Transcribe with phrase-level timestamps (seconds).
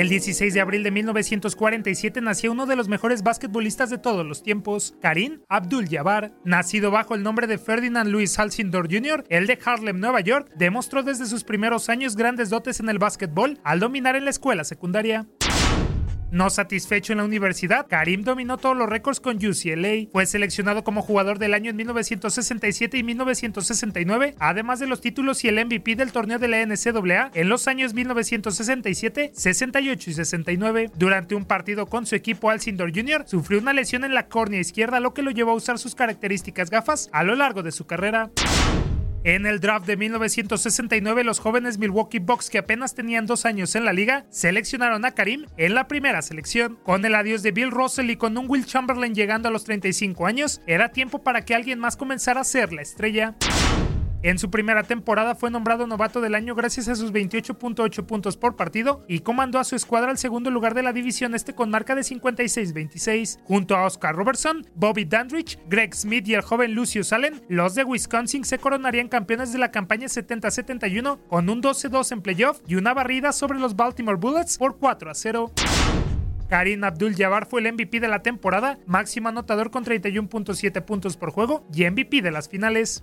[0.00, 4.42] El 16 de abril de 1947 nació uno de los mejores basquetbolistas de todos los
[4.42, 6.32] tiempos, Karim Abdul-Jabbar.
[6.42, 11.02] Nacido bajo el nombre de Ferdinand Louis Halsindor Jr., el de Harlem, Nueva York, demostró
[11.02, 15.26] desde sus primeros años grandes dotes en el básquetbol al dominar en la escuela secundaria.
[16.30, 20.10] No satisfecho en la universidad, Karim dominó todos los récords con UCLA.
[20.12, 25.48] Fue seleccionado como jugador del año en 1967 y 1969, además de los títulos y
[25.48, 30.90] el MVP del torneo de la NCAA en los años 1967, 68 y 69.
[30.96, 35.00] Durante un partido con su equipo Alcindor Jr., sufrió una lesión en la córnea izquierda,
[35.00, 38.30] lo que lo llevó a usar sus características gafas a lo largo de su carrera.
[39.22, 43.84] En el draft de 1969, los jóvenes Milwaukee Bucks, que apenas tenían dos años en
[43.84, 46.78] la liga, seleccionaron a Karim en la primera selección.
[46.82, 50.26] Con el adiós de Bill Russell y con un Will Chamberlain llegando a los 35
[50.26, 53.34] años, era tiempo para que alguien más comenzara a ser la estrella.
[54.22, 58.54] En su primera temporada fue nombrado novato del año gracias a sus 28.8 puntos por
[58.54, 61.94] partido y comandó a su escuadra al segundo lugar de la división este con marca
[61.94, 63.38] de 56-26.
[63.44, 67.84] Junto a Oscar Robertson, Bobby Dandridge, Greg Smith y el joven Lucius Allen, los de
[67.84, 72.92] Wisconsin se coronarían campeones de la campaña 70-71 con un 12-2 en playoff y una
[72.92, 75.50] barrida sobre los Baltimore Bullets por 4 a 0.
[76.50, 81.64] Karim Abdul-Jabbar fue el MVP de la temporada, máximo anotador con 31.7 puntos por juego
[81.72, 83.02] y MVP de las finales.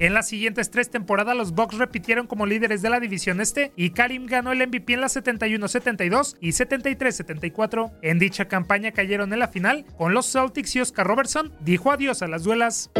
[0.00, 3.90] En las siguientes tres temporadas, los Bucks repitieron como líderes de la división este y
[3.90, 7.90] Karim ganó el MVP en la 71-72 y 73-74.
[8.02, 12.22] En dicha campaña cayeron en la final con los Celtics y Oscar Robertson dijo adiós
[12.22, 12.92] a las duelas.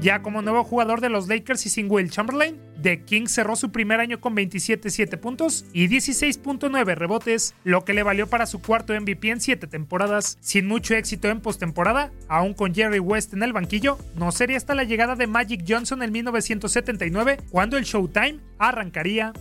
[0.00, 3.70] Ya como nuevo jugador de los Lakers y sin Will Chamberlain, The King cerró su
[3.70, 8.92] primer año con 27.7 puntos y 16.9 rebotes, lo que le valió para su cuarto
[8.98, 10.38] MVP en 7 temporadas.
[10.40, 14.74] Sin mucho éxito en postemporada, aún con Jerry West en el banquillo, no sería hasta
[14.74, 19.32] la llegada de Magic Johnson en 1979 cuando el Showtime arrancaría.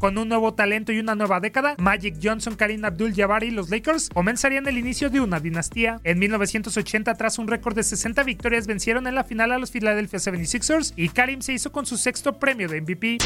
[0.00, 4.08] Con un nuevo talento y una nueva década, Magic Johnson, Karim Abdul-Jabbar y los Lakers
[4.08, 6.00] comenzarían el inicio de una dinastía.
[6.04, 10.18] En 1980, tras un récord de 60 victorias, vencieron en la final a los Philadelphia
[10.18, 13.18] 76ers y Karim se hizo con su sexto premio de MVP.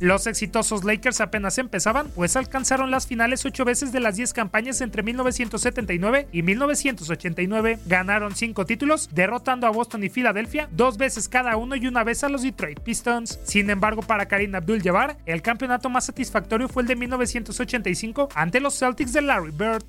[0.00, 4.80] Los exitosos Lakers apenas empezaban, pues alcanzaron las finales 8 veces de las 10 campañas
[4.80, 7.78] entre 1979 y 1989.
[7.84, 12.24] Ganaron 5 títulos, derrotando a Boston y Filadelfia dos veces cada uno y una vez
[12.24, 13.40] a los Detroit Pistons.
[13.44, 18.78] Sin embargo, para Karim Abdul-Jabbar, el campeonato más satisfactorio fue el de 1985 ante los
[18.78, 19.84] Celtics de Larry Bird.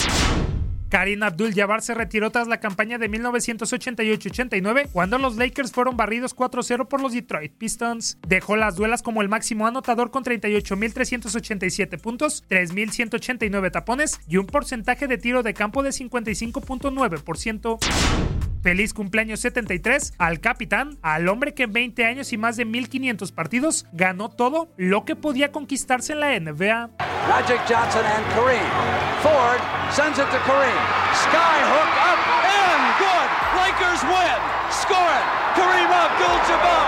[0.92, 6.90] Karim Abdul-Jabbar se retiró tras la campaña de 1988-89 cuando los Lakers fueron barridos 4-0
[6.90, 8.18] por los Detroit Pistons.
[8.28, 15.08] Dejó las duelas como el máximo anotador con 38.387 puntos, 3.189 tapones y un porcentaje
[15.08, 18.51] de tiro de campo de 55.9%.
[18.62, 23.32] Feliz cumpleaños 73 al capitán, al hombre que en 20 años y más de 1500
[23.32, 26.90] partidos ganó todo lo que podía conquistarse en la NBA.
[27.28, 28.70] Magic Johnson and Kareem.
[29.24, 29.62] Ford
[29.92, 30.82] sends it to Kareem.
[31.26, 33.30] Skyhook up and good.
[33.58, 34.62] Lakers win.
[34.72, 35.26] score it.
[35.58, 36.86] Kareem Abdul-Jabbar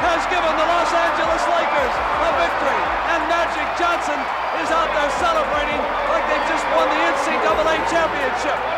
[0.00, 2.82] has given the Los Angeles Lakers a victory,
[3.12, 4.20] and Magic Johnson
[4.62, 8.75] is out there celebrating like they've just won the NCAA championship.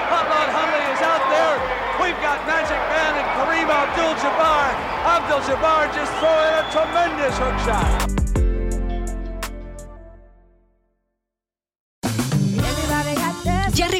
[2.46, 4.69] Magic Man and Kareem Abdul-Jabbar.
[5.17, 8.47] Abdul-Jabbar just throwing a tremendous hook shot.